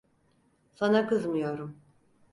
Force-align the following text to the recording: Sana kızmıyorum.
Sana 0.73 1.07
kızmıyorum. 1.07 1.81